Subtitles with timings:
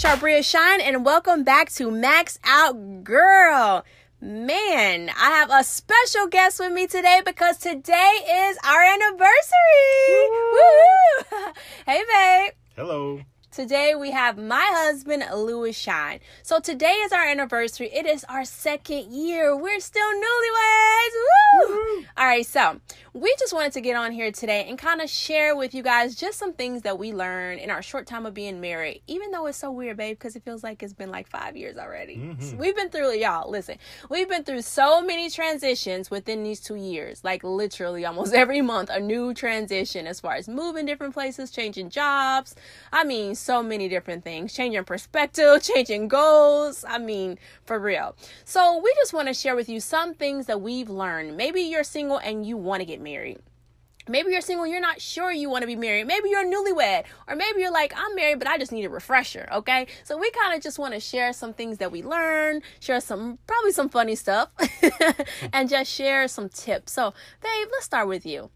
[0.00, 3.84] Is Sharbria Shine, and welcome back to Max Out Girl.
[4.18, 10.30] Man, I have a special guest with me today because today is our anniversary.
[10.30, 11.52] Woo!
[11.86, 12.52] hey, babe.
[12.76, 13.20] Hello.
[13.50, 16.20] Today we have my husband Louis Shine.
[16.44, 17.90] So today is our anniversary.
[17.92, 19.56] It is our second year.
[19.56, 21.68] We're still newlyweds.
[21.68, 22.04] Woo!
[22.16, 22.80] All right, so
[23.12, 26.14] we just wanted to get on here today and kind of share with you guys
[26.14, 29.02] just some things that we learned in our short time of being married.
[29.08, 31.76] Even though it's so weird, babe, because it feels like it's been like five years
[31.76, 32.18] already.
[32.18, 32.56] Mm-hmm.
[32.56, 33.50] We've been through it, y'all.
[33.50, 37.24] Listen, we've been through so many transitions within these two years.
[37.24, 41.90] Like literally, almost every month, a new transition as far as moving different places, changing
[41.90, 42.54] jobs.
[42.92, 46.84] I mean, so many different things, changing perspective, changing goals.
[46.86, 48.14] I mean, for real.
[48.44, 51.36] So we just want to share with you some things that we've learned.
[51.36, 53.38] Maybe you're single and you want to get married.
[54.08, 56.06] Maybe you're single, you're not sure you want to be married.
[56.06, 59.48] Maybe you're newlywed, or maybe you're like, I'm married, but I just need a refresher.
[59.52, 63.00] Okay, so we kind of just want to share some things that we learned, share
[63.00, 64.50] some probably some funny stuff,
[65.52, 66.92] and just share some tips.
[66.92, 68.50] So, babe, let's start with you.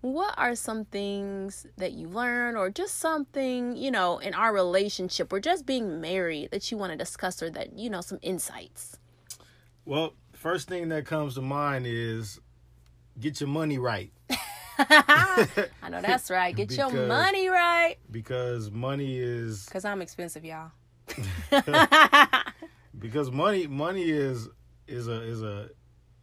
[0.00, 5.32] What are some things that you learned, or just something you know in our relationship,
[5.32, 8.98] or just being married that you want to discuss, or that you know some insights?
[9.84, 12.40] Well, first thing that comes to mind is
[13.18, 14.12] get your money right.
[14.78, 16.54] I know that's right.
[16.54, 17.96] Get your money right.
[18.10, 20.72] because money is Cause I'm expensive, y'all.
[22.98, 24.48] because money money is
[24.86, 25.70] is a is a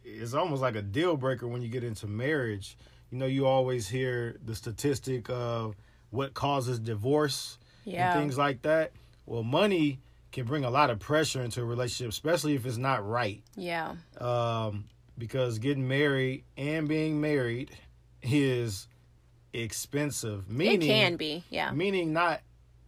[0.04, 2.76] it's almost like a deal breaker when you get into marriage.
[3.14, 5.76] You know, you always hear the statistic of
[6.10, 8.10] what causes divorce Yeah.
[8.10, 8.90] and things like that.
[9.24, 10.00] Well, money
[10.32, 13.40] can bring a lot of pressure into a relationship, especially if it's not right.
[13.54, 13.94] Yeah.
[14.20, 17.70] um, because getting married and being married
[18.20, 18.88] is
[19.52, 20.50] expensive.
[20.50, 21.44] Meaning, it can be.
[21.50, 21.70] Yeah.
[21.70, 22.40] meaning not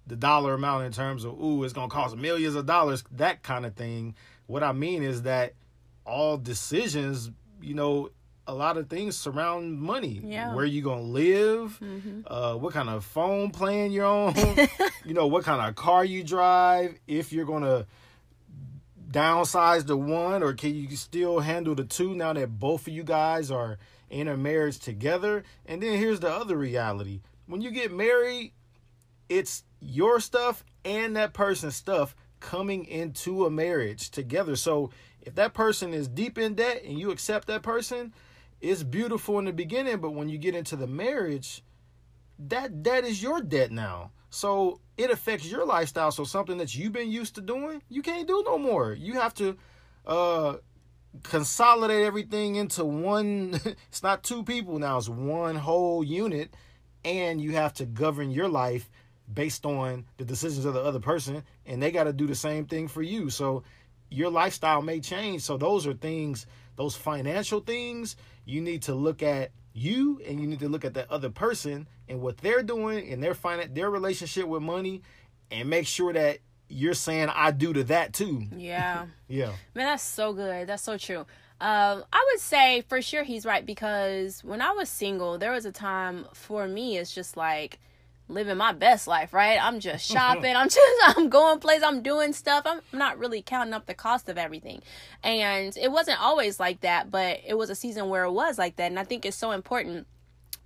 [0.08, 3.64] the dollar amount in terms of ooh, it's gonna cost millions of dollars, that kind
[3.64, 4.16] of thing.
[4.48, 5.52] What I mean is that
[6.04, 7.30] all decisions,
[7.62, 8.10] you know,
[8.46, 10.20] a lot of things surround money.
[10.22, 10.54] Yeah.
[10.54, 14.34] Where you gonna live, hmm uh, what kind of phone plan you're on,
[15.04, 17.86] you know, what kind of car you drive, if you're gonna
[19.10, 23.04] downsize the one or can you still handle the two now that both of you
[23.04, 23.78] guys are
[24.10, 25.44] in a marriage together?
[25.64, 27.20] And then here's the other reality.
[27.46, 28.52] When you get married,
[29.28, 34.56] it's your stuff and that person's stuff coming into a marriage together.
[34.56, 34.90] So
[35.22, 38.12] if that person is deep in debt and you accept that person,
[38.66, 41.62] it's beautiful in the beginning, but when you get into the marriage,
[42.38, 44.10] that debt is your debt now.
[44.30, 46.10] So it affects your lifestyle.
[46.10, 48.92] So something that you've been used to doing, you can't do no more.
[48.92, 49.56] You have to
[50.06, 50.56] uh
[51.22, 56.54] consolidate everything into one it's not two people now, it's one whole unit
[57.04, 58.90] and you have to govern your life
[59.32, 62.66] based on the decisions of the other person and they got to do the same
[62.66, 63.30] thing for you.
[63.30, 63.62] So
[64.10, 65.42] your lifestyle may change.
[65.42, 70.46] So those are things, those financial things, you need to look at you and you
[70.46, 73.90] need to look at that other person and what they're doing and their finan- their
[73.90, 75.02] relationship with money
[75.50, 76.38] and make sure that
[76.68, 78.46] you're saying I do to that too.
[78.56, 79.06] Yeah.
[79.28, 79.46] Yeah.
[79.74, 80.68] Man, that's so good.
[80.68, 81.26] That's so true.
[81.60, 85.66] Um, I would say for sure he's right because when I was single, there was
[85.66, 87.80] a time for me it's just like
[88.28, 89.58] living my best life, right?
[89.62, 90.34] I'm just uh-huh.
[90.34, 92.64] shopping, I'm just I'm going places, I'm doing stuff.
[92.66, 94.82] I'm not really counting up the cost of everything.
[95.22, 98.76] And it wasn't always like that, but it was a season where it was like
[98.76, 98.90] that.
[98.90, 100.06] And I think it's so important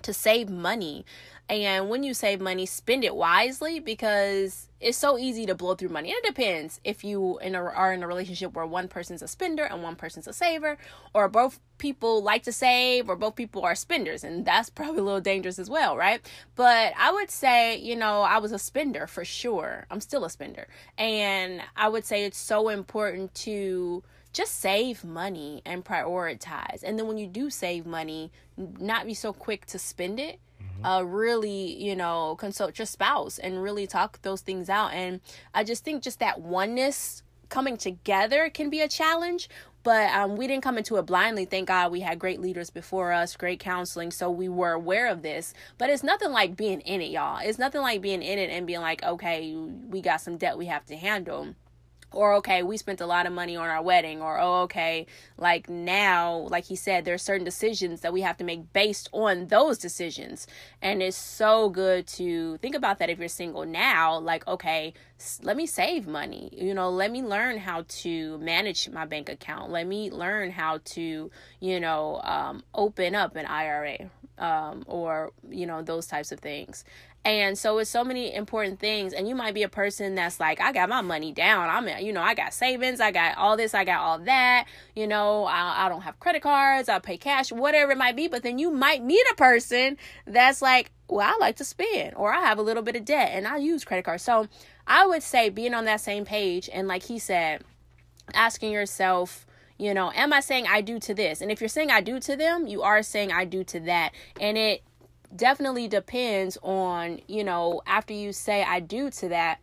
[0.02, 1.04] to save money.
[1.48, 5.88] And when you save money, spend it wisely because it's so easy to blow through
[5.88, 6.10] money.
[6.10, 9.26] And it depends if you in a, are in a relationship where one person's a
[9.26, 10.78] spender and one person's a saver,
[11.12, 14.22] or both people like to save, or both people are spenders.
[14.22, 16.24] And that's probably a little dangerous as well, right?
[16.54, 19.86] But I would say, you know, I was a spender for sure.
[19.90, 20.68] I'm still a spender.
[20.98, 26.82] And I would say it's so important to just save money and prioritize.
[26.82, 30.38] And then when you do save money, not be so quick to spend it.
[30.82, 34.94] Uh, really, you know, consult your spouse and really talk those things out.
[34.94, 35.20] And
[35.52, 39.50] I just think just that oneness coming together can be a challenge.
[39.82, 41.44] But um, we didn't come into it blindly.
[41.44, 45.22] Thank God we had great leaders before us, great counseling, so we were aware of
[45.22, 45.54] this.
[45.78, 47.40] But it's nothing like being in it, y'all.
[47.42, 50.66] It's nothing like being in it and being like, okay, we got some debt we
[50.66, 51.54] have to handle
[52.12, 55.68] or okay we spent a lot of money on our wedding or oh okay like
[55.68, 59.78] now like he said there's certain decisions that we have to make based on those
[59.78, 60.46] decisions.
[60.82, 64.94] And it's so good to think about that if you're single now like okay
[65.42, 69.70] let me save money you know let me learn how to manage my bank account
[69.70, 71.30] let me learn how to
[71.60, 76.84] you know um, open up an ira um, or you know those types of things
[77.24, 79.12] And so it's so many important things.
[79.12, 81.68] And you might be a person that's like, I got my money down.
[81.68, 82.98] I'm, you know, I got savings.
[82.98, 83.74] I got all this.
[83.74, 84.66] I got all that.
[84.96, 86.88] You know, I, I don't have credit cards.
[86.88, 88.26] I pay cash, whatever it might be.
[88.26, 92.32] But then you might meet a person that's like, well, I like to spend or
[92.32, 94.22] I have a little bit of debt and I use credit cards.
[94.22, 94.48] So
[94.86, 97.62] I would say being on that same page and like he said,
[98.32, 99.46] asking yourself,
[99.76, 101.40] you know, am I saying I do to this?
[101.40, 104.12] And if you're saying I do to them, you are saying I do to that.
[104.38, 104.82] And it
[105.34, 109.60] definitely depends on, you know, after you say I do to that,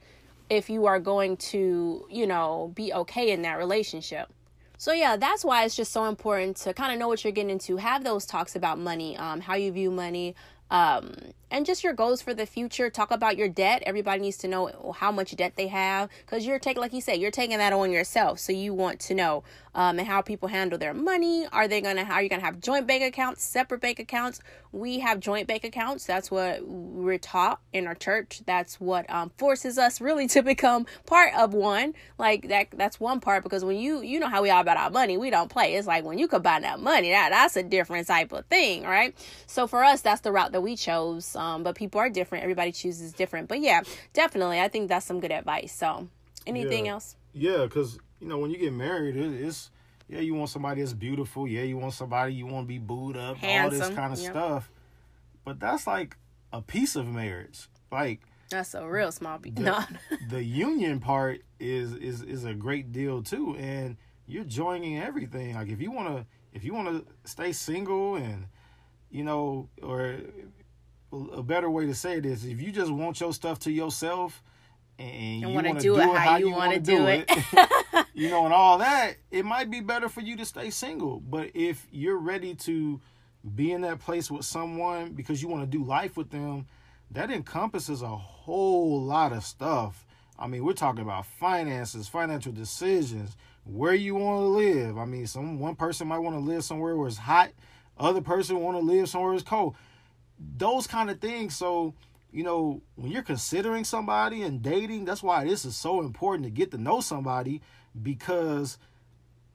[0.49, 4.29] if you are going to, you know, be okay in that relationship.
[4.77, 7.49] So yeah, that's why it's just so important to kind of know what you're getting
[7.49, 7.77] into.
[7.77, 10.35] Have those talks about money, um, how you view money,
[10.69, 11.15] um,
[11.49, 12.89] and just your goals for the future.
[12.89, 13.81] Talk about your debt.
[13.85, 17.19] Everybody needs to know how much debt they have because you're taking, like you said,
[17.19, 18.39] you're taking that on yourself.
[18.39, 19.43] So you want to know
[19.73, 21.47] um, and how people handle their money.
[21.51, 22.03] Are they gonna?
[22.03, 24.41] How are you gonna have joint bank accounts, separate bank accounts?
[24.71, 26.05] We have joint bank accounts.
[26.05, 28.41] That's what we're taught in our church.
[28.45, 31.93] That's what um, forces us really to become part of one.
[32.17, 32.67] Like that.
[32.71, 35.29] That's one part because when you you know how we all about our money, we
[35.29, 35.75] don't play.
[35.75, 39.15] It's like when you combine that money, that that's a different type of thing, right?
[39.45, 41.35] So for us, that's the route that we chose.
[41.35, 42.43] Um, but people are different.
[42.43, 43.47] Everybody chooses different.
[43.47, 43.81] But yeah,
[44.13, 45.73] definitely, I think that's some good advice.
[45.73, 46.07] So,
[46.45, 46.93] anything yeah.
[46.93, 47.15] else?
[47.33, 49.69] Yeah, because you know when you get married, it's
[50.07, 51.47] yeah you want somebody that's beautiful.
[51.47, 53.81] Yeah, you want somebody you want to be booed up, Handsome.
[53.81, 54.31] all this kind of Yep.
[54.31, 54.71] stuff.
[55.45, 56.17] But that's like
[56.53, 57.67] a piece of marriage.
[57.91, 59.53] Like That's a real small piece.
[59.55, 59.79] The- No.
[60.29, 65.55] the union part is is is a great deal too, and you're joining everything.
[65.55, 68.45] Like if you want to if you want to stay single and
[69.09, 70.17] you know or
[71.33, 74.43] a better way to say it is if you just want your stuff to yourself
[74.99, 77.25] and you wanna do do, it how you want to do do it.
[77.27, 81.19] it, you know, and all that, it might be better for you to stay single.
[81.19, 82.99] But if you're ready to
[83.55, 86.65] be in that place with someone because you want to do life with them,
[87.11, 90.05] that encompasses a whole lot of stuff.
[90.39, 94.97] I mean, we're talking about finances, financial decisions, where you want to live.
[94.97, 97.49] I mean, some one person might want to live somewhere where it's hot,
[97.97, 99.75] other person want to live somewhere it's cold.
[100.57, 101.55] Those kind of things.
[101.55, 101.95] So,
[102.31, 106.49] you know, when you're considering somebody and dating, that's why this is so important to
[106.49, 107.61] get to know somebody
[108.01, 108.77] because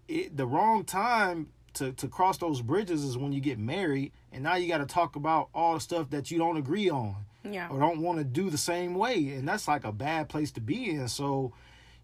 [0.08, 4.42] it, the wrong time to, to cross those bridges is when you get married and
[4.42, 7.68] now you got to talk about all the stuff that you don't agree on yeah.
[7.68, 10.60] or don't want to do the same way and that's like a bad place to
[10.60, 11.52] be in so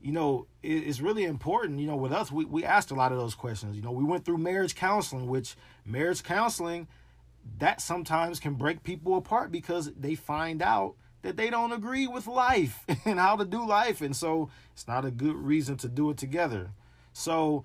[0.00, 3.12] you know it, it's really important you know with us we, we asked a lot
[3.12, 5.54] of those questions you know we went through marriage counseling which
[5.84, 6.86] marriage counseling
[7.58, 12.26] that sometimes can break people apart because they find out that they don't agree with
[12.26, 16.10] life and how to do life and so it's not a good reason to do
[16.10, 16.70] it together.
[17.12, 17.64] So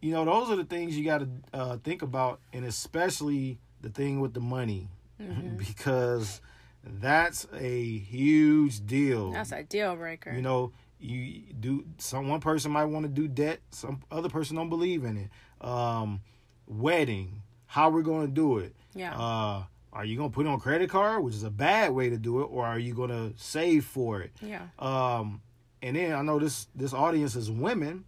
[0.00, 3.88] you know those are the things you got to uh, think about and especially the
[3.90, 4.88] thing with the money.
[5.56, 6.40] Because
[6.82, 9.32] that's a huge deal.
[9.32, 10.32] That's a deal breaker.
[10.32, 14.56] you know you do some one person might want to do debt some other person
[14.56, 15.30] don't believe in it.
[15.66, 16.20] Um
[16.66, 19.14] wedding how we're going to do it yeah.
[19.16, 22.10] uh are you going to put it on credit card which is a bad way
[22.10, 24.62] to do it or are you going to save for it yeah.
[24.78, 25.40] um
[25.82, 28.04] and then i know this this audience is women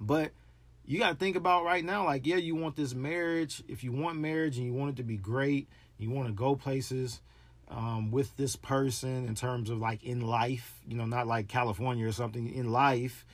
[0.00, 0.30] but
[0.86, 3.92] you got to think about right now like yeah you want this marriage if you
[3.92, 7.20] want marriage and you want it to be great you want to go places
[7.68, 12.06] um, with this person in terms of like in life you know not like california
[12.06, 13.24] or something in life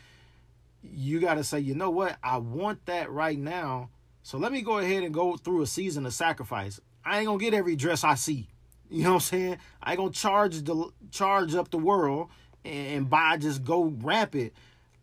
[0.82, 3.88] you got to say you know what i want that right now
[4.26, 6.80] so let me go ahead and go through a season of sacrifice.
[7.04, 8.48] I ain't gonna get every dress i see.
[8.90, 9.58] You know what i'm saying?
[9.80, 12.30] I ain't gonna charge the charge up the world
[12.64, 14.52] and, and buy just go rampant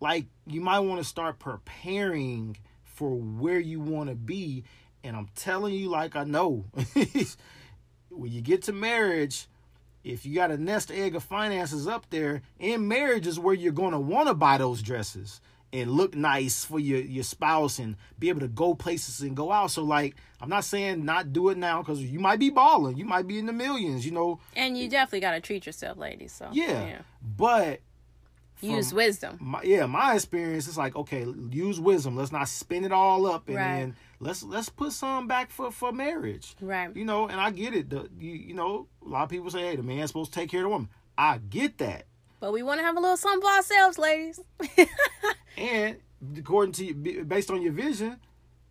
[0.01, 4.65] like you might want to start preparing for where you want to be.
[5.05, 6.65] And i'm telling you like i know.
[8.09, 9.47] When you get to marriage
[10.03, 13.71] if you got a nest egg of finances up there in marriage is where you're
[13.93, 15.39] to want to buy those dresses
[15.73, 19.51] and look nice for your, your spouse and be able to go places and go
[19.51, 19.71] out.
[19.71, 22.95] So like i'm not saying not do it now because you might be balling.
[22.95, 24.39] You might be in the millions you know?
[24.55, 26.31] And you definitely got to treat yourself, ladies.
[26.31, 27.81] So yeah, but
[28.61, 29.37] Use wisdom.
[29.41, 32.15] my, yeah my experience is like okay use wisdom.
[32.15, 33.79] Let's not spin it all up and Right.
[33.79, 36.55] then let's let's put some back for for marriage.
[36.61, 36.95] Right.
[36.95, 37.89] you know and i get it.
[37.89, 40.49] The you, you know a lot of people say hey the man's supposed to take
[40.49, 40.89] care of the woman.
[41.17, 42.05] I get that
[42.43, 44.37] But we want to have a little something for ourselves, ladies.
[45.57, 45.95] and
[46.37, 48.19] according to you, based on your vision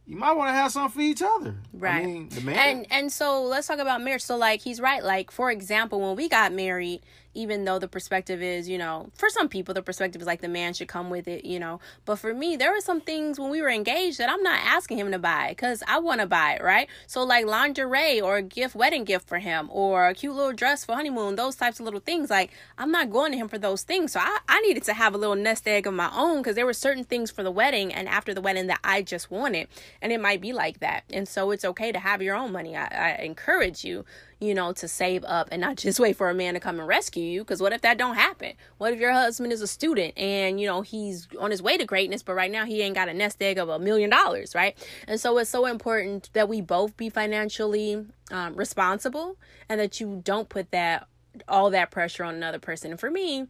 [0.05, 2.03] you might want to have something for each other Right.
[2.03, 5.03] i mean the man and and so let's talk about marriage so like he's right
[5.03, 7.03] like for example when we got married
[7.35, 10.49] even though the perspective is, you know, for some people, the perspective is like the
[10.49, 11.81] man should come with it, you know.
[12.05, 14.99] But for me, there were some things when we were engaged that I'm not asking
[14.99, 16.89] him to buy because I want to buy it, right?
[17.07, 20.85] So, like lingerie or a gift, wedding gift for him, or a cute little dress
[20.85, 22.31] for honeymoon, those types of little things.
[22.31, 24.13] Like, I'm not going to him for those things.
[24.13, 26.67] So, I, I needed to have a little nest egg of my own because there
[26.67, 29.69] were certain things for the wedding and after the wedding that I just wanted.
[30.01, 31.05] And it might be like that.
[31.11, 32.77] And so, it's okay to have your own money.
[32.77, 34.05] I, I encourage you
[34.43, 36.89] you know, to save up and not just wait for a man to come and
[36.89, 37.41] rescue you.
[37.41, 38.53] Because what if that don't happen?
[38.79, 41.85] What if your husband is a student and you know he's on his way to
[41.85, 44.77] greatness, but right now he ain't got a nest egg of a million dollars, right?
[45.07, 49.37] And so it's so important that we both be financially um, responsible
[49.69, 51.07] and that you don't put that
[51.49, 52.91] all that pressure on another person.
[52.91, 53.47] And for me,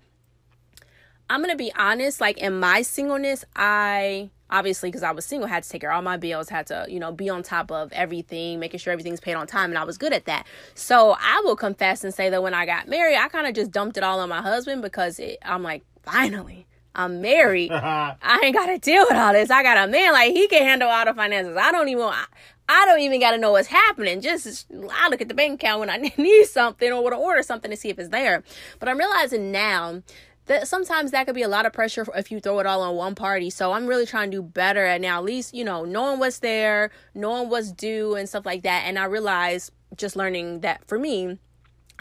[1.29, 2.21] I'm gonna be honest.
[2.21, 5.97] Like in my singleness, I obviously because I was single, had to take care of
[5.97, 9.19] all my bills, had to, you know, be on top of everything, making sure everything's
[9.19, 10.47] paid on time, and I was good at that.
[10.75, 13.73] So I will confess and say that when I got married, I kind of just
[13.73, 16.67] dumped it all on my husband because it, I'm like, finally.
[16.95, 17.73] I'm married.
[17.73, 19.51] I ain't got to deal with all this.
[19.51, 21.57] I got a man like he can handle all the finances.
[21.57, 22.03] I don't even.
[22.03, 22.27] I,
[22.69, 24.21] I don't even got to know what's happening.
[24.21, 27.43] Just I look at the bank account when I need something or want to order
[27.43, 28.43] something to see if it's there.
[28.79, 30.03] But I'm realizing now
[30.47, 32.97] that sometimes that could be a lot of pressure if you throw it all on
[32.97, 33.51] one party.
[33.51, 36.41] So I'm really trying to do better at now, at least, you know, knowing what's
[36.41, 38.85] there, knowing what's due and stuff like that.
[38.87, 41.39] And I realize just learning that for me,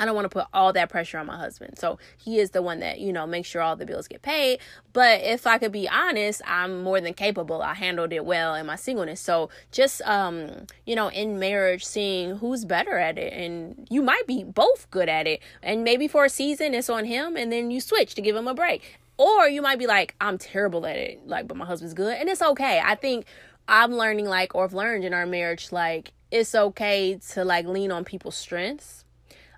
[0.01, 1.77] I don't want to put all that pressure on my husband.
[1.77, 4.59] So he is the one that, you know, makes sure all the bills get paid.
[4.93, 7.61] But if I could be honest, I'm more than capable.
[7.61, 9.21] I handled it well in my singleness.
[9.21, 14.25] So just um, you know, in marriage seeing who's better at it and you might
[14.25, 15.39] be both good at it.
[15.61, 18.47] And maybe for a season it's on him and then you switch to give him
[18.47, 18.99] a break.
[19.19, 22.17] Or you might be like, I'm terrible at it, like but my husband's good.
[22.17, 22.81] And it's okay.
[22.83, 23.27] I think
[23.67, 27.91] I'm learning like or have learned in our marriage like it's okay to like lean
[27.91, 29.05] on people's strengths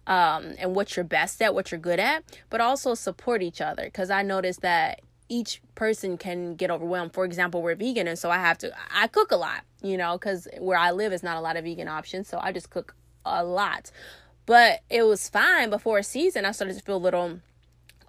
[0.07, 3.86] um, and what you're best at, what you're good at, but also support each other.
[3.86, 7.13] Because I noticed that each person can get overwhelmed.
[7.13, 10.17] For example, we're vegan, and so I have to, I cook a lot, you know,
[10.17, 12.27] because where I live is not a lot of vegan options.
[12.27, 12.95] So I just cook
[13.25, 13.91] a lot.
[14.45, 16.45] But it was fine before a season.
[16.45, 17.39] I started to feel a little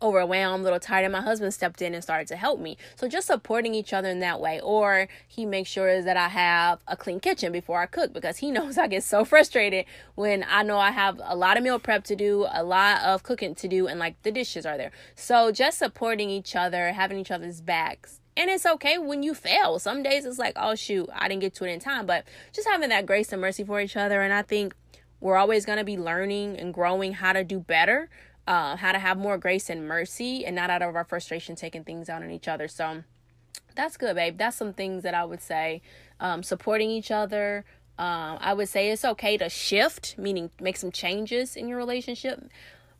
[0.04, 2.76] overwhelmed, a little tired, and my husband stepped in and started to help me.
[2.94, 4.60] So just supporting each other in that way.
[4.60, 8.50] Or he makes sure that I have a clean kitchen before I cook because he
[8.56, 12.04] knows I get so frustrated when I know I have a lot of meal prep
[12.04, 14.92] to do, a lot of cooking to do, and like the dishes are there.
[15.14, 18.20] So just supporting each other, having each other's backs.
[18.36, 19.78] And it's okay when you fail.
[19.78, 22.04] Some days it's like, oh shoot, I didn't get to it in time.
[22.04, 24.20] But just having that grace and mercy for each other.
[24.20, 24.74] And I think
[25.20, 28.10] we're always going to be learning and growing how to do better
[28.46, 31.84] uh, how to have more grace and mercy and not out of our frustration taking
[31.84, 32.68] things out on each other.
[32.68, 33.02] So
[33.74, 34.38] that's good, babe.
[34.38, 35.82] That's some things that I would say.
[36.20, 37.64] Um, supporting each other.
[37.98, 42.42] Um, I would say it's okay to shift, meaning make some changes in your relationship.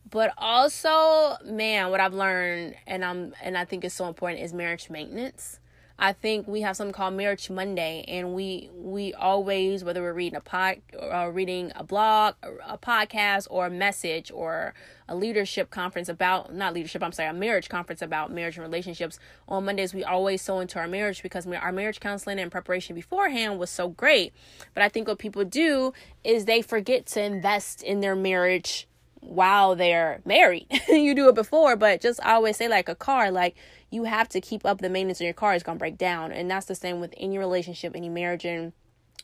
[0.08, 4.52] But also, man, what I've learned and I'm and I think is so important is
[4.52, 5.58] marriage maintenance.
[5.98, 10.36] I think we have something called Marriage Monday, and we we always, whether we're reading
[10.36, 14.74] a pod or reading a blog, a podcast, or a message, or
[15.08, 19.20] a leadership conference about not leadership, I'm sorry, a marriage conference about marriage and relationships
[19.48, 19.94] on Mondays.
[19.94, 23.88] We always sow into our marriage because our marriage counseling and preparation beforehand was so
[23.88, 24.32] great.
[24.74, 25.92] But I think what people do
[26.24, 28.88] is they forget to invest in their marriage
[29.20, 30.66] while they're married.
[30.88, 33.54] you do it before, but just always say like a car, like
[33.94, 36.32] you have to keep up the maintenance on your car, it's gonna break down.
[36.32, 38.44] And that's the same with any relationship, any marriage.
[38.44, 38.72] And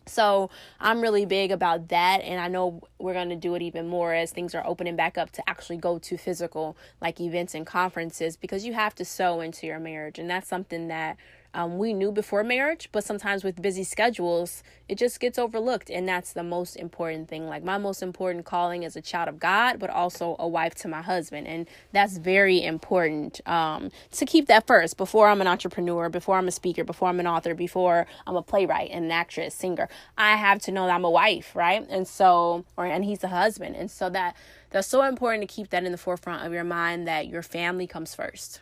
[0.07, 0.51] so
[0.81, 4.15] I'm really big about that, and I know we're going to do it even more
[4.15, 8.37] as things are opening back up to actually go to physical like events and conferences
[8.37, 11.17] because you have to sow into your marriage, and that's something that
[11.53, 15.91] um, we knew before marriage, but sometimes with busy schedules, it just gets overlooked.
[15.91, 17.47] And that's the most important thing.
[17.47, 20.89] Like, my most important calling is a child of God, but also a wife to
[20.89, 21.49] my husband.
[21.49, 26.47] And that's very important um, to keep that first before I'm an entrepreneur, before I'm
[26.49, 29.89] a speaker, before I'm an author, before I'm a playwright, and an actress, singer.
[30.17, 31.85] I have to know that I'm a wife, right?
[31.91, 33.75] And so, or, and he's a husband.
[33.75, 34.37] And so that,
[34.71, 37.89] that's so important to keep that in the forefront of your mind that your family
[37.89, 38.61] comes first.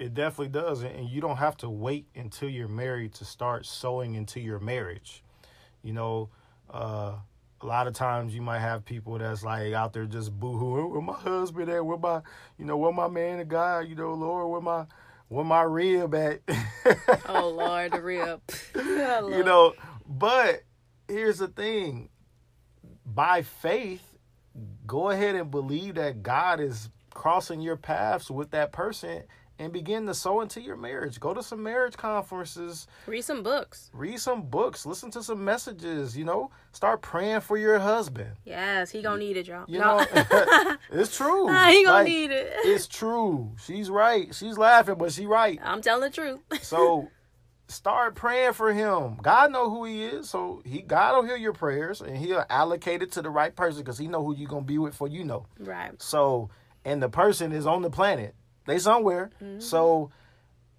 [0.00, 0.82] It definitely does.
[0.82, 5.22] And you don't have to wait until you're married to start sowing into your marriage.
[5.82, 6.30] You know,
[6.72, 7.16] uh,
[7.60, 11.02] a lot of times you might have people that's like out there just boohooing, where
[11.02, 11.84] my husband at?
[11.84, 12.22] Where my,
[12.56, 13.80] you know, where my man of God?
[13.80, 14.86] You know, Lord, where my,
[15.28, 16.40] where my rib at?
[17.28, 18.40] oh Lord, the rib.
[18.74, 19.74] you know,
[20.08, 20.62] but
[21.08, 22.08] here's the thing:
[23.04, 24.16] by faith,
[24.86, 29.24] go ahead and believe that God is crossing your paths with that person
[29.60, 31.20] and begin to sow into your marriage.
[31.20, 33.90] Go to some marriage conferences, Read some books.
[33.92, 38.30] read some books, listen to some messages, you know, start praying for your husband.
[38.44, 39.66] Yes, he gonna need it, y'all.
[39.68, 39.98] You No.
[39.98, 40.06] know,
[40.90, 41.46] it's true.
[41.46, 42.52] he gonna Like, need it.
[42.64, 43.52] It's true.
[43.64, 44.34] She's right.
[44.34, 45.58] She's laughing, but she right.
[45.62, 46.40] I'm telling the truth.
[46.62, 47.08] So
[47.68, 49.16] start praying for him.
[49.22, 53.02] God know who he is, so he God will hear your prayers and he'll allocate
[53.02, 55.22] it to the right person because he know who you gonna be with for you
[55.22, 55.46] know.
[55.58, 56.00] right.
[56.02, 56.48] So
[56.84, 58.34] and the person is on the planet.
[58.70, 59.30] They somewhere.
[59.42, 59.60] Mm-hmm.
[59.60, 60.10] So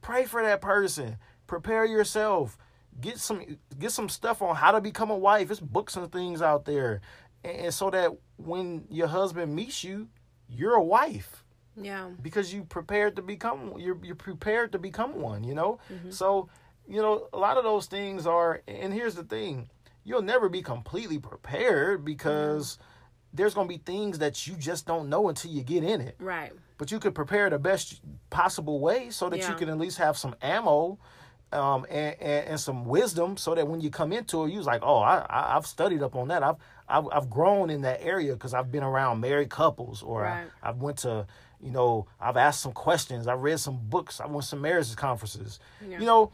[0.01, 1.17] pray for that person.
[1.47, 2.57] Prepare yourself.
[2.99, 5.47] Get some get some stuff on how to become a wife.
[5.47, 7.01] There's books and things out there.
[7.43, 10.07] And, and so that when your husband meets you,
[10.47, 11.43] you're a wife
[11.75, 12.09] Yeah.
[12.21, 15.79] because you prepared to become you're you're prepared to become one, you know?
[15.91, 16.11] Mm-hmm.
[16.11, 16.49] So,
[16.87, 19.69] you know, a lot of those things are and here's the thing.
[20.03, 22.83] You'll never be completely prepared because mm-hmm.
[23.35, 26.15] there's going to be things that you just don't know until you get in it.
[26.19, 26.51] Right.
[26.81, 30.17] But you could prepare the best possible way so that you can at least have
[30.17, 30.97] some ammo
[31.51, 34.81] um, and, and, and some wisdom so that when you come into it, you're like,
[34.83, 36.41] oh, I, I, I've studied up on that.
[36.41, 36.55] I've,
[36.89, 40.47] I've, I've grown in that area because I've been around married couples or Right.
[40.63, 41.27] I, I've went to,
[41.61, 43.27] you know, I've asked some questions.
[43.27, 44.19] I've read some books.
[44.19, 45.59] I went to some marriage conferences.
[45.87, 45.99] Yeah.
[45.99, 46.31] You know,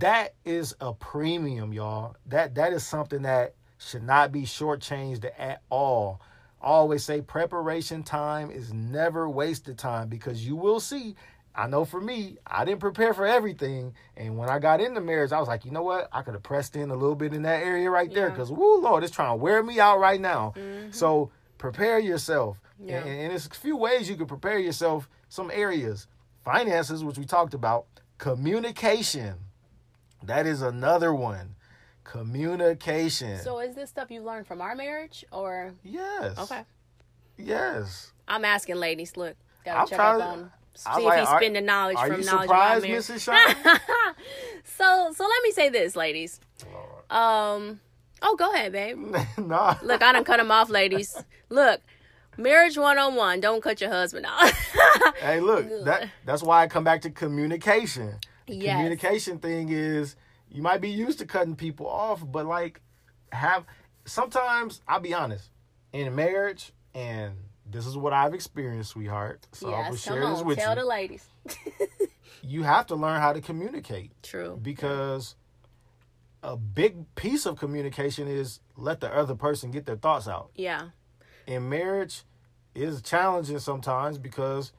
[0.00, 2.16] that is a premium, y'all.
[2.26, 6.20] That That is something that should not be shortchanged at all.
[6.60, 11.14] I always say preparation time is never wasted time because you will see.
[11.54, 13.94] I know for me, I didn't prepare for everything.
[14.16, 16.08] And when I got into marriage, I was like, you know what?
[16.12, 18.30] I could have pressed in a little bit in that area right there Yeah.
[18.30, 20.52] because, woo, Lord, it's trying to wear me out right now.
[20.56, 20.92] Mm-hmm.
[20.92, 22.60] So prepare yourself.
[22.78, 22.98] Yeah.
[22.98, 26.06] And, and there's a few ways you can prepare yourself, some areas.
[26.44, 27.86] Finances, which we talked about,
[28.18, 29.34] communication.
[30.22, 31.56] That is another one.
[32.10, 33.38] Communication.
[33.40, 36.38] So is this stuff you learned from our marriage or yes.
[36.38, 36.62] okay?
[37.36, 38.12] Yes.
[38.26, 39.16] I'm asking ladies.
[39.16, 40.50] Look, gotta I'm check trying up to- on.
[40.74, 43.04] See I if like- he's are- spending knowledge Are from you knowledge of surprised, marriage.
[43.04, 43.20] Mrs.
[43.66, 43.78] Sean?
[44.64, 46.40] so so let me say this, ladies.
[47.10, 47.80] Um.
[48.22, 48.98] Oh, go ahead, babe.
[49.38, 49.76] nah.
[49.82, 51.16] Look, I don't cut him off, ladies.
[51.50, 51.80] Look,
[52.36, 53.40] marriage one on one.
[53.40, 54.50] Don't cut your husband off.
[55.20, 58.14] Hey, look, that that's why I come back to communication.
[58.46, 58.76] The Yes.
[58.76, 60.16] communication thing is
[60.50, 62.80] you might be used to cutting people off, but like
[63.32, 63.64] have
[64.04, 65.50] sometimes I'll be honest,
[65.92, 67.34] in marriage, and
[67.70, 69.46] this is what I've experienced, sweetheart.
[69.52, 70.80] So I will share this with tell you.
[70.82, 71.26] the ladies.
[72.42, 74.58] you have to learn how to communicate True.
[74.60, 75.34] because
[76.42, 80.50] a big piece of communication is let the other person get their thoughts out.
[80.54, 80.90] Yeah.
[81.46, 82.22] in marriage
[82.74, 84.72] is challenging sometimes because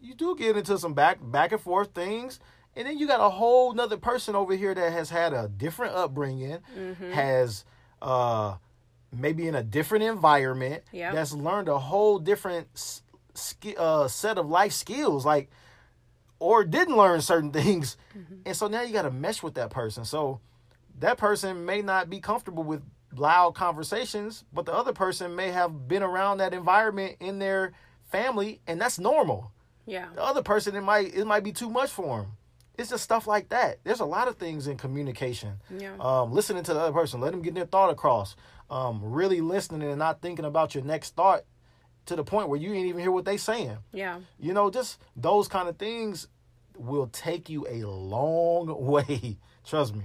[0.00, 2.38] you do get into some back back and forth things
[2.78, 5.94] and then you got a whole nother person over here that has had a different
[5.94, 7.10] upbringing Mm-hmm.
[7.12, 7.64] has
[8.00, 8.56] uh
[9.12, 11.14] maybe in a different environment Yep.
[11.14, 13.02] that's learned a whole different s-
[13.34, 15.50] ski- uh set of life skills like
[16.38, 18.34] or didn't learn certain things Mm-hmm.
[18.46, 20.40] and so now you got to mesh with that person so
[21.00, 22.82] that person may not be comfortable with
[23.14, 27.72] loud conversations, but the other person may have been around that environment in their
[28.10, 29.50] family, and that's normal.
[29.86, 30.08] Yeah.
[30.14, 32.32] The other person, it might it might be too much for them.
[32.78, 33.78] It's just stuff like that.
[33.82, 35.54] There's a lot of things in communication.
[35.76, 35.96] Yeah.
[35.98, 38.36] Um, listening to the other person, let them get their thought across.
[38.70, 41.42] Um, really listening and not thinking about your next thought
[42.06, 43.78] to the point where you ain't even hear what they saying.
[43.92, 44.20] Yeah.
[44.38, 46.28] You know, just those kind of things
[46.76, 49.38] will take you a long way.
[49.66, 50.04] Trust me.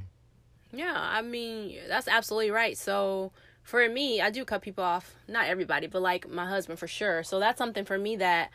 [0.72, 2.78] Yeah, I mean, that's absolutely right.
[2.78, 3.32] So
[3.62, 5.16] for me, I do cut people off.
[5.28, 7.24] Not everybody, but like my husband for sure.
[7.24, 8.50] So that's something for me that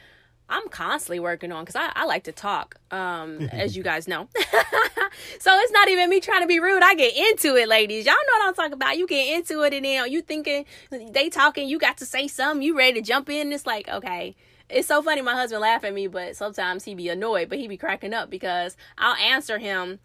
[0.49, 4.29] I'm constantly working on because I, I like to talk, um, as you guys know.
[5.39, 6.83] so it's not even me trying to be rude.
[6.83, 8.07] I get into it, ladies.
[8.07, 8.97] Y'all know what I'm talking about.
[8.97, 12.63] You get into it and then you thinking they talking, you got to say something,
[12.63, 13.53] you ready to jump in.
[13.53, 14.35] It's like, okay.
[14.71, 15.23] It's so funny.
[15.23, 18.29] My husband laugh at me, but sometimes he be annoyed, but he be cracking up
[18.29, 19.99] because I'll answer him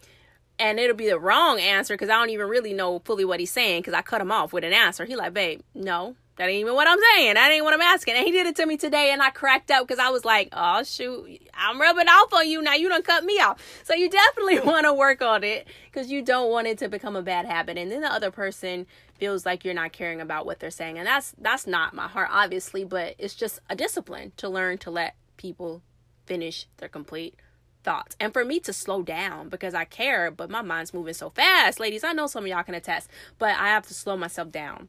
[0.58, 3.50] and it'll be the wrong answer because I don't even really know fully what he's
[3.50, 5.04] saying because I cut him off with an answer.
[5.04, 7.34] He like, babe, no, that ain't even what I'm saying.
[7.34, 8.14] That ain't what I'm asking.
[8.14, 10.48] And he did it to me today, and I cracked up because I was like,
[10.52, 12.74] oh shoot, I'm rubbing off on you now.
[12.74, 13.60] You don't cut me off.
[13.84, 17.16] So you definitely want to work on it because you don't want it to become
[17.16, 18.86] a bad habit, and then the other person
[19.18, 22.28] feels like you're not caring about what they're saying, and that's that's not my heart,
[22.32, 25.82] obviously, but it's just a discipline to learn to let people
[26.26, 27.36] finish their complete
[27.84, 31.30] thoughts and for me to slow down because I care, but my mind's moving so
[31.30, 31.78] fast.
[31.78, 34.88] Ladies, I know some of y'all can attest, but I have to slow myself down.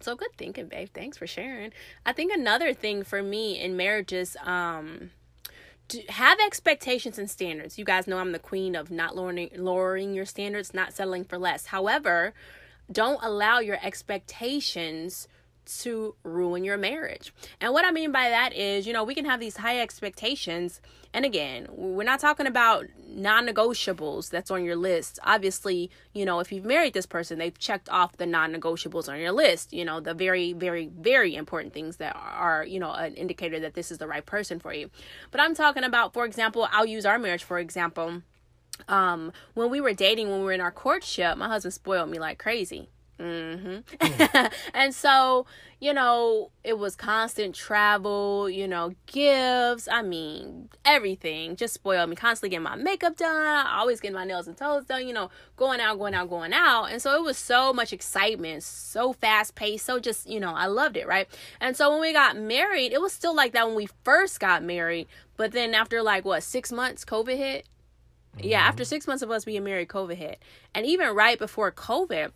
[0.00, 0.88] So good thinking, babe.
[0.92, 1.72] Thanks for sharing.
[2.04, 5.10] I think another thing for me in marriages, um,
[5.88, 7.78] to have expectations and standards.
[7.78, 11.38] You guys know I'm the queen of not lowering lowering your standards, not settling for
[11.38, 11.66] less.
[11.66, 12.34] However,
[12.90, 15.28] don't allow your expectations
[15.66, 17.32] to ruin your marriage.
[17.60, 20.80] And what I mean by that is, you know, we can have these high expectations.
[21.12, 25.18] And again, we're not talking about non negotiables that's on your list.
[25.24, 29.18] Obviously, you know, if you've married this person, they've checked off the non negotiables on
[29.18, 33.14] your list, you know, the very, very, very important things that are, you know, an
[33.14, 34.90] indicator that this is the right person for you.
[35.30, 38.22] But I'm talking about, for example, I'll use our marriage, for example.
[38.88, 42.18] Um, when we were dating, when we were in our courtship, my husband spoiled me
[42.18, 44.46] like crazy Mm-hmm.
[44.74, 45.46] and so,
[45.80, 49.88] you know, it was constant travel, you know, gifts.
[49.88, 52.16] I mean, everything just spoiled me.
[52.16, 55.80] Constantly getting my makeup done, always getting my nails and toes done, you know, going
[55.80, 56.86] out, going out, going out.
[56.86, 60.66] And so it was so much excitement, so fast paced, so just, you know, I
[60.66, 61.28] loved it, right?
[61.60, 64.62] And so when we got married, it was still like that when we first got
[64.62, 65.08] married.
[65.36, 67.66] But then after like what, six months, COVID hit?
[68.38, 68.88] Yeah, after mm-hmm.
[68.88, 70.42] six months of us being married, COVID hit.
[70.74, 72.32] And even right before COVID,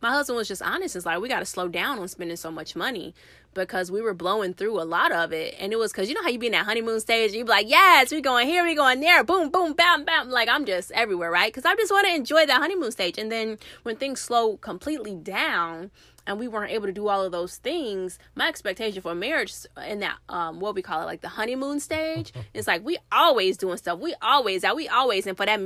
[0.00, 0.96] my husband was just honest.
[0.96, 3.14] It's like we got to slow down on spending so much money
[3.54, 6.22] because we were blowing through a lot of it, and it was because you know
[6.22, 7.32] how you be in that honeymoon stage.
[7.32, 10.30] You be like, yes, we going here, we going there, boom, boom, bam, bam.
[10.30, 11.52] Like I'm just everywhere, right?
[11.52, 13.18] Because I just want to enjoy that honeymoon stage.
[13.18, 15.90] And then when things slow completely down,
[16.26, 19.52] and we weren't able to do all of those things, my expectation for marriage
[19.86, 23.56] in that um what we call it like the honeymoon stage is like we always
[23.56, 23.98] doing stuff.
[23.98, 24.76] We always out.
[24.76, 25.58] We always and for that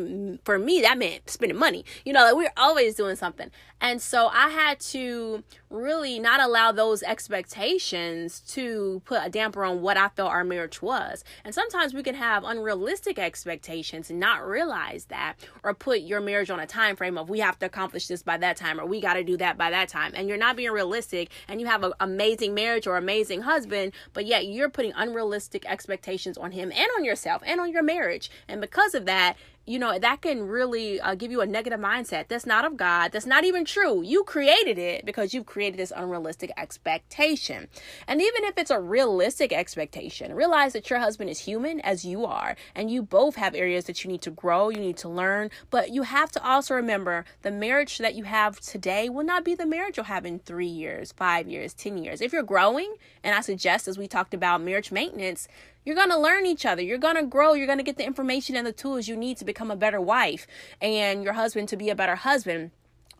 [0.45, 1.85] for me that meant spending money.
[2.05, 3.51] You know, like we're always doing something.
[3.85, 9.83] And so I had to really not allow those expectations to put a damper on
[9.83, 11.23] what I felt our marriage was.
[11.45, 16.49] And sometimes we can have unrealistic expectations and not realize that or put your marriage
[16.49, 19.03] on a time frame of we have to accomplish this by that time or we
[19.03, 20.13] got to do that by that time.
[20.15, 24.25] And you're not being realistic and you have an amazing marriage or amazing husband, but
[24.25, 28.31] yet you're putting unrealistic expectations on him and on yourself and on your marriage.
[28.49, 29.37] And because of that,
[29.67, 32.29] you know that can really uh, give you a negative mindset.
[32.29, 33.13] That's not of god.
[33.13, 34.03] That's not even true.
[34.03, 37.69] You created it because you've created this unrealistic expectation.
[38.07, 42.25] And even if it's a realistic expectation realize that your husband is human as you
[42.25, 45.51] are and you both have areas that you need to grow you need to learn.
[45.71, 49.55] But you have to also remember the marriage that you have today will not be
[49.55, 52.21] the marriage you'll have in three years five years ten years.
[52.21, 55.49] If you're growing and i suggest as we talked about marriage maintenance
[55.85, 56.83] you're going to learn each other.
[56.83, 57.53] You're going to grow.
[57.53, 60.01] You're going to get the information and the tools you need to become a better
[60.01, 60.47] wife
[60.81, 62.71] and your husband to be a better husband.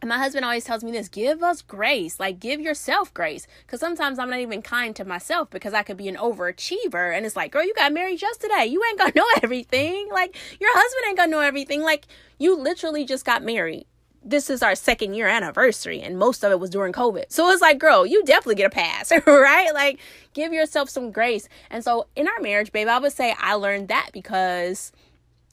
[0.01, 3.47] And my husband always tells me this give us grace, like give yourself grace.
[3.63, 7.17] Because sometimes I'm not even kind to myself because I could be an overachiever.
[7.17, 8.67] And it's like, girl, you got married just today.
[8.67, 10.09] You ain't gonna know everything.
[10.13, 11.83] Like, your husband ain't gonna know everything.
[11.83, 12.07] Like,
[12.39, 13.87] you literally just got married
[14.25, 17.27] this is our second year anniversary and most of it was during covid.
[17.29, 19.73] So it's like girl you definitely get a pass right?
[19.75, 20.01] Like
[20.33, 21.49] give yourself some grace.
[21.71, 24.93] And so in our marriage babe i would say i learned that because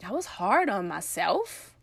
[0.06, 1.76] i was hard on myself.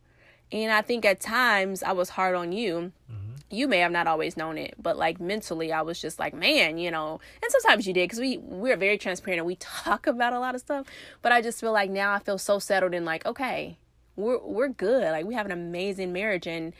[0.50, 2.92] And i think at times i was hard on you.
[3.10, 3.34] Mm-hmm.
[3.50, 6.78] you may have not always known it but like mentally i was just like man
[6.78, 7.20] you know.
[7.42, 10.54] And sometimes you did because we we're very transparent and we talk about a lot
[10.54, 10.86] of stuff.
[11.20, 13.76] But i just feel like now i feel so settled in like okay
[14.18, 15.04] we're we're good.
[15.04, 16.74] Like we have an amazing marriage and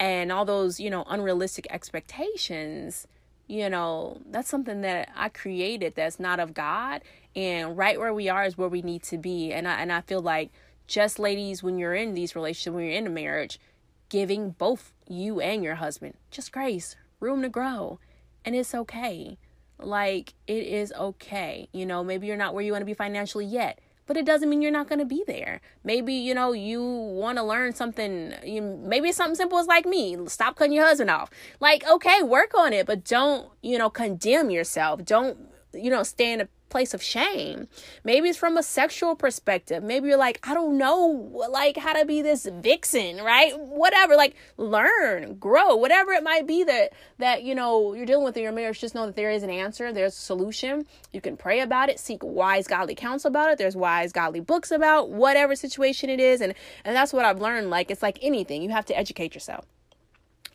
[0.00, 3.06] and all those, you know, unrealistic expectations,
[3.46, 7.02] you know, that's something that I created that's not of God
[7.36, 9.52] and right where we are is where we need to be.
[9.52, 10.50] And I and I feel like
[10.86, 13.60] just ladies when you're in these relationships, when you're in a marriage,
[14.08, 18.00] giving both you and your husband just grace, room to grow.
[18.44, 19.36] And it's okay.
[19.78, 21.68] Like it is okay.
[21.72, 24.48] You know, maybe you're not where you want to be financially yet but it doesn't
[24.48, 25.60] mean you're not going to be there.
[25.84, 28.34] Maybe, you know, you want to learn something.
[28.42, 30.16] You, maybe something simple as like me.
[30.26, 31.30] Stop cutting your husband off.
[31.60, 35.04] Like, okay, work on it, but don't, you know, condemn yourself.
[35.04, 35.38] Don't,
[35.72, 36.02] you know,
[36.40, 37.68] a place of shame.
[38.04, 39.82] Maybe it's from a sexual perspective.
[39.82, 43.58] Maybe you're like, I don't know, like how to be this vixen, right?
[43.58, 48.36] Whatever, like learn, grow, whatever it might be that that you know you're dealing with
[48.36, 48.80] in your marriage.
[48.80, 49.92] Just know that there is an answer.
[49.92, 50.86] There's a solution.
[51.12, 53.58] You can pray about it, seek wise godly counsel about it.
[53.58, 56.54] There's wise godly books about whatever situation it is, and
[56.84, 57.70] and that's what I've learned.
[57.70, 59.66] Like it's like anything, you have to educate yourself.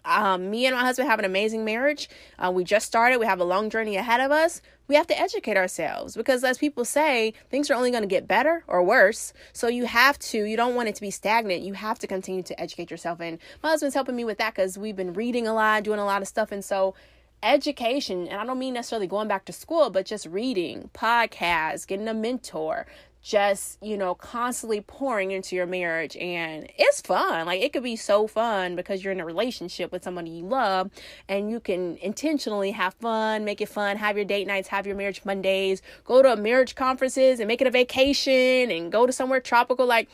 [0.05, 2.09] Um, me and my husband have an amazing marriage.
[2.37, 3.19] Uh, we just started.
[3.19, 4.61] We have a long journey ahead of us.
[4.87, 8.27] We have to educate ourselves because, as people say, things are only going to get
[8.27, 9.31] better or worse.
[9.53, 10.43] So you have to.
[10.43, 11.61] You don't want it to be stagnant.
[11.61, 13.21] You have to continue to educate yourself.
[13.21, 16.05] And my husband's helping me with that because we've been reading a lot, doing a
[16.05, 16.95] lot of stuff, and so
[17.43, 22.07] education and i don't mean necessarily going back to school but just reading podcasts getting
[22.07, 22.85] a mentor
[23.23, 26.17] just, you know, constantly pouring into your marriage.
[26.17, 27.45] And it's fun.
[27.45, 30.91] Like, it could be so fun because you're in a relationship with somebody you love
[31.29, 34.97] and you can intentionally have fun, make it fun, have your date nights, have your
[34.97, 39.39] marriage Mondays, go to marriage conferences and make it a vacation and go to somewhere
[39.39, 39.85] tropical.
[39.85, 40.09] Like,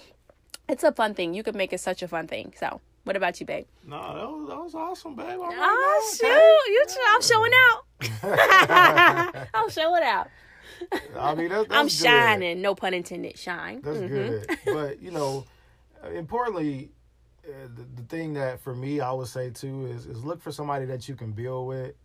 [0.70, 1.34] it's a fun thing.
[1.34, 2.54] You could make it such a fun thing.
[2.60, 3.66] So, what about you, babe?
[3.88, 5.26] No, that was, that was awesome, babe.
[5.40, 6.28] oh, shoot.
[6.28, 9.48] You, I'm showing out.
[9.56, 10.28] I'll show it out.
[11.18, 11.92] I mean, that's, that's I'm good.
[11.92, 12.62] shining.
[12.62, 13.38] No pun intended.
[13.38, 13.82] Shine.
[13.82, 14.08] That's Mhm.
[14.10, 14.58] good.
[14.66, 15.46] But you know,
[16.14, 16.90] importantly,
[17.48, 20.52] uh, the, the thing that for me I would say too is is look for
[20.52, 21.96] somebody that you can build with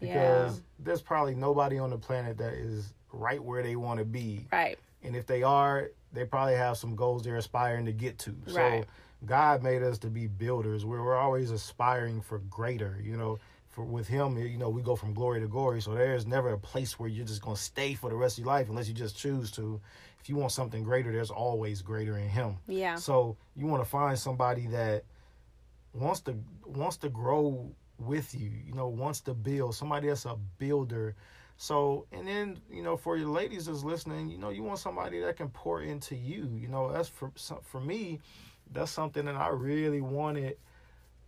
[0.00, 0.62] because Yeah.
[0.78, 4.78] there's probably nobody on the planet that is right where they want to be, Right.
[5.02, 8.30] and if they are, they probably have some goals they're aspiring to get to.
[8.48, 8.84] Right.
[8.84, 8.88] So
[9.26, 10.84] God made us to be builders.
[10.84, 12.98] Where we're always aspiring for greater.
[13.02, 13.38] You know.
[13.72, 15.80] For, with him, you know, we go from glory to glory.
[15.80, 18.44] So there's never a place where you're just going to stay for the rest of
[18.44, 19.80] your life unless you just choose to.
[20.20, 22.58] If you want something greater, there's always greater in him.
[22.68, 22.96] Yeah.
[22.96, 25.04] So you want to find somebody that
[25.94, 30.36] wants to wants to grow with you, you know, wants to build, somebody that's a
[30.58, 31.16] builder.
[31.56, 35.20] So and then, you know, for your ladies that's listening, you know, you want somebody
[35.20, 36.50] that can pour into you.
[36.54, 37.32] You know, that's for
[37.62, 38.20] for me,
[38.70, 40.56] that's something that I really wanted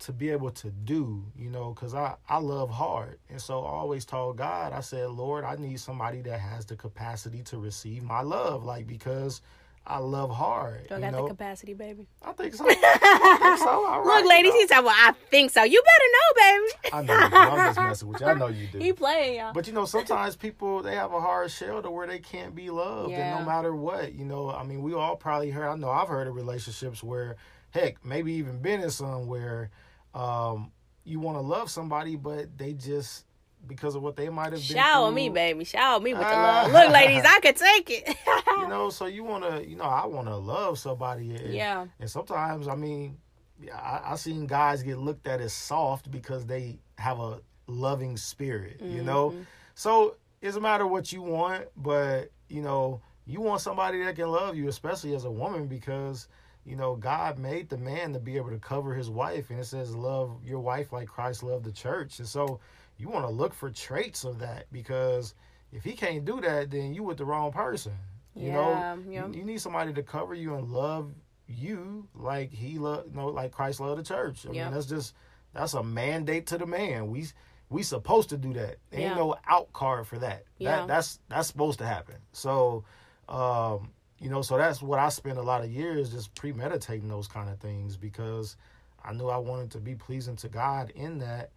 [0.00, 3.18] to be able to do, you know, because I, I love hard.
[3.30, 6.76] And so I always told God, I said, Lord, I need somebody that has the
[6.76, 9.40] capacity to receive my love, like because
[9.87, 10.88] I love hard.
[10.88, 11.22] Do I got know?
[11.24, 12.07] the capacity, baby?
[12.22, 12.64] I think so.
[12.66, 13.68] I think so.
[13.87, 15.62] All right, Look, ladies, you he said, "Well, I think so.
[15.62, 17.37] You better know, baby." I know you do.
[17.37, 18.26] I'm just messing with you.
[18.26, 18.78] I know you do.
[18.78, 19.52] He playing, y'all.
[19.52, 22.70] But you know, sometimes people they have a hard shell to where they can't be
[22.70, 23.37] loved, Yeah.
[23.37, 24.50] and no matter what, you know.
[24.50, 25.68] I mean, we all probably heard.
[25.68, 27.37] I know I've heard of relationships where,
[27.74, 29.70] heck, maybe even been in some where,
[30.14, 30.70] um,
[31.04, 33.26] you want to love somebody, but they just
[33.66, 34.76] because of what they might have been.
[34.76, 35.64] Shower through, me, baby.
[35.64, 36.72] Shower me with the love.
[36.72, 38.16] Look, ladies, I could take it.
[38.46, 41.34] You know, so you want to, you know, I want to love somebody.
[41.34, 41.87] And, Yeah.
[41.98, 43.18] And sometimes, I mean,
[43.60, 48.16] yeah, I, I seen guys get looked at as soft because they have a loving
[48.16, 49.30] spirit, you know?
[49.30, 49.42] Mm-hmm.
[49.74, 54.16] So it's a matter of what you want, but, you know, you want somebody that
[54.16, 56.28] can love you, especially as a woman, because,
[56.64, 59.50] you know, God made the man to be able to cover his wife.
[59.50, 62.18] And it says, love your wife like Christ loved the church.
[62.18, 62.61] And so
[62.96, 65.35] you want to look for traits of that because
[65.72, 67.92] if he can't do that, then you with the wrong person.
[68.35, 69.27] You Yeah, know, yeah.
[69.27, 71.12] You, you need somebody to cover you and love
[71.46, 74.46] you like he love, you know, like Christ loved the church.
[74.46, 74.64] I Yeah.
[74.64, 75.14] mean, that's just
[75.53, 77.11] that's a mandate to the man.
[77.11, 77.27] We
[77.70, 78.77] we supposed to do that.
[78.92, 79.14] Ain't Yeah.
[79.14, 80.44] no out card for that.
[80.59, 80.79] Yeah.
[80.79, 82.16] That that's that's supposed to happen.
[82.33, 82.85] So,
[83.29, 83.90] um,
[84.24, 87.50] you know, so that's what I spent a lot of years just premeditating those kind
[87.50, 88.56] of things because
[89.04, 91.50] I knew I wanted to be pleasing to God in that,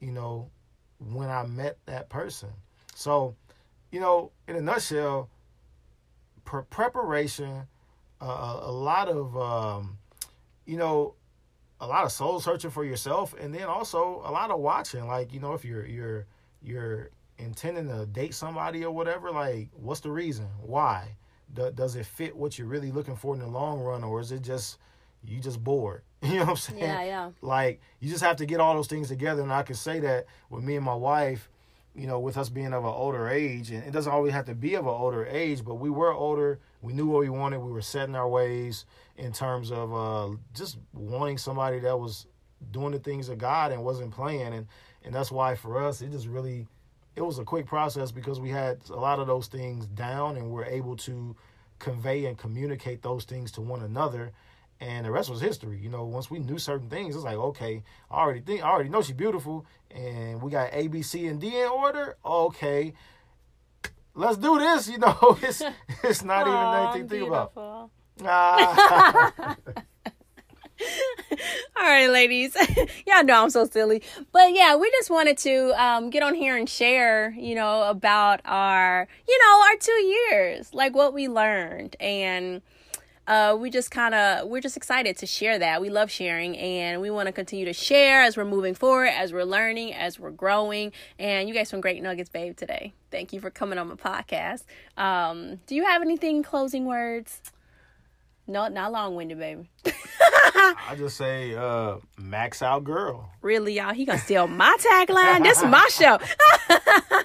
[0.00, 0.48] you know,
[0.98, 2.48] when I met that person.
[2.94, 3.34] So,
[3.92, 5.28] you know, in a nutshell,
[6.46, 7.64] pre- preparation,
[8.18, 9.98] uh, a, lot of, um,
[10.64, 11.16] you know,
[11.82, 15.06] a lot of soul searching for yourself, and then also a lot of watching.
[15.06, 16.24] Like, you know, if you're you're
[16.62, 20.46] you're intending to date somebody or whatever, like, what's the reason?
[20.62, 21.16] Why?
[21.54, 24.32] Do, does it fit what you're really looking for in the long run, or is
[24.32, 24.78] it just
[25.24, 26.02] you just bored?
[26.22, 26.78] You know what I'm saying?
[26.80, 27.30] yeah, yeah.
[27.40, 30.26] like you just have to get all those things together and i can say that
[30.50, 31.48] with me and my wife
[31.94, 34.54] you know with us being of an older age and it doesn't always have to
[34.54, 37.72] be of an older age but we were older we knew what we wanted we
[37.72, 38.84] were setting our ways
[39.16, 42.26] in terms of uh, just wanting somebody that was
[42.70, 44.66] doing the things of god and wasn't playing and
[45.04, 46.66] and that's why for us it just really
[47.16, 50.50] it was a quick process because we had a lot of those things down and
[50.50, 51.36] we're able to
[51.78, 54.32] convey and communicate those things to one another
[54.80, 55.78] and the rest was history.
[55.78, 58.88] You know, once we knew certain things, it's like, okay, I already think, I already
[58.88, 62.16] know she's beautiful, and we got A, B, C, and D in order.
[62.24, 62.94] Okay,
[64.14, 64.88] let's do this.
[64.90, 65.62] You know, it's
[66.02, 67.54] it's not Aw, even anything to think about.
[67.54, 67.90] beautiful.
[68.24, 69.56] Ah.
[71.76, 72.56] All right, ladies.
[73.06, 74.02] Y'all know I'm so silly.
[74.32, 78.40] But yeah, we just wanted to um, get on here and share, you know, about
[78.44, 81.96] our, you know, our two years, like what we learned.
[82.00, 82.62] And
[83.26, 85.80] uh, we just kind of, we're just excited to share that.
[85.80, 89.32] We love sharing and we want to continue to share as we're moving forward, as
[89.32, 90.92] we're learning, as we're growing.
[91.18, 92.92] And you guys some great nuggets, babe, today.
[93.10, 94.64] Thank you for coming on my podcast.
[94.96, 97.40] Um, do you have anything closing words?
[98.46, 99.70] No, not long winded, baby.
[100.88, 103.30] I just say, uh, max out girl.
[103.42, 105.42] Really, y'all, he gonna steal my tagline.
[105.42, 106.18] This is my show.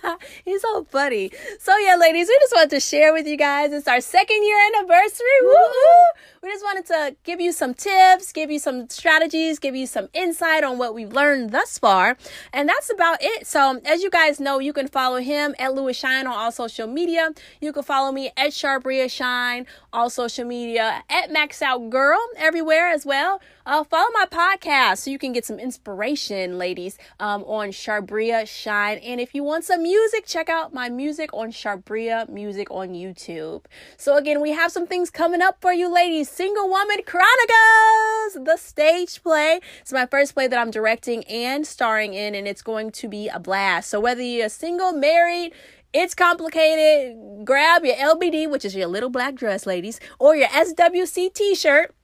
[0.45, 1.31] He's so funny.
[1.59, 3.71] So yeah, ladies, we just wanted to share with you guys.
[3.71, 5.25] It's our second year anniversary.
[5.41, 6.21] Woo-hoo!
[6.43, 10.09] We just wanted to give you some tips, give you some strategies, give you some
[10.13, 12.17] insight on what we've learned thus far.
[12.53, 13.47] And that's about it.
[13.47, 16.87] So as you guys know, you can follow him at Louis Shine on all social
[16.87, 17.31] media.
[17.61, 22.89] You can follow me at Sharbria Shine, all social media, at Max Out Girl everywhere
[22.89, 23.41] as well.
[23.65, 28.97] Uh, follow my podcast so you can get some inspiration, ladies, um, on Sharbria Shine.
[28.99, 33.65] And if you want some music, check out my music on Sharbria Music on YouTube.
[33.97, 36.29] So again, we have some things coming up for you, ladies.
[36.29, 39.59] Single Woman Chronicles, the stage play.
[39.81, 43.29] It's my first play that I'm directing and starring in, and it's going to be
[43.29, 43.89] a blast.
[43.89, 45.53] So whether you're single, married,
[45.93, 47.45] it's complicated.
[47.45, 51.95] Grab your LBD, which is your little black dress, ladies, or your SWC t shirt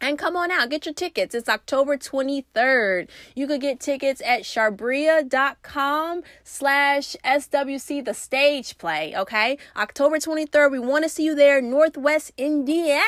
[0.00, 1.34] and come on out, get your tickets.
[1.34, 3.08] It's October 23rd.
[3.34, 9.58] You could get tickets at sharbria.com slash SWC, the stage play, okay?
[9.76, 13.00] October 23rd, we want to see you there, Northwest Indiana.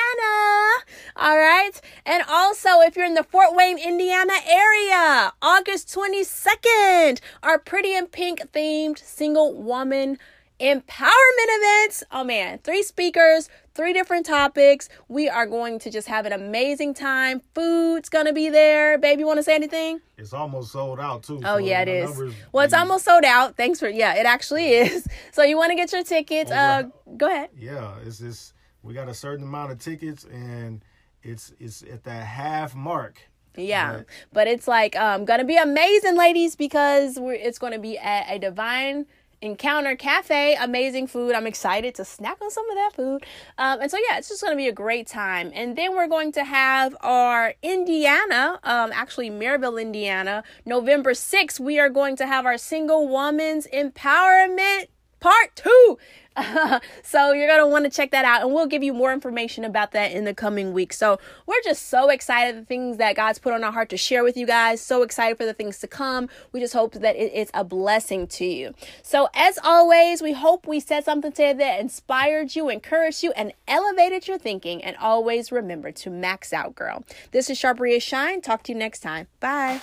[1.15, 1.79] All right?
[2.05, 8.07] And also, if you're in the Fort Wayne, Indiana area, August 22nd, our Pretty in
[8.07, 10.17] Pink themed single woman
[10.59, 12.03] empowerment events.
[12.11, 13.49] Oh man, three speakers,
[13.79, 14.89] three different topics.
[15.07, 17.41] We are going to just have an amazing time.
[17.55, 18.97] Food's gonna be there.
[18.97, 20.01] Baby, want to say anything?
[20.17, 21.37] It's almost sold out too.
[21.45, 22.35] Oh so yeah, it is.
[22.51, 23.55] Well, it's almost sold out.
[23.55, 25.07] Thanks for yeah, it actually is.
[25.31, 26.51] So you want to get your tickets?
[26.51, 26.83] Uh,
[27.15, 27.51] go ahead.
[27.57, 30.83] Yeah, it's just we got a certain amount of tickets and
[31.23, 33.21] it's it's at that half mark.
[33.55, 37.97] Yeah, but, but it's like um gonna be amazing, ladies, because we're it's gonna be
[37.97, 39.05] at a divine
[39.41, 41.33] Encounter Cafe, amazing food.
[41.33, 43.25] I'm excited to snack on some of that food.
[43.57, 45.51] Um, and so, yeah, it's just going to be a great time.
[45.53, 51.59] And then we're going to have our Indiana, um, actually, Merrillville, Indiana, November 6th.
[51.59, 54.87] We are going to have our Single Woman's Empowerment
[55.19, 55.97] Part 2.
[57.03, 59.63] so you're going to want to check that out and we'll give you more information
[59.65, 60.97] about that in the coming weeks.
[60.97, 64.23] So we're just so excited the things that God's put on our heart to share
[64.23, 64.81] with you guys.
[64.81, 66.29] So excited for the things to come.
[66.51, 68.73] We just hope that it is a blessing to you.
[69.03, 73.53] So as always, we hope we said something today that inspired you, encouraged you, and
[73.67, 74.83] elevated your thinking.
[74.83, 77.03] And always remember to max out, girl.
[77.31, 78.41] This is Sharbria Shine.
[78.41, 79.27] Talk to you next time.
[79.39, 79.79] Bye.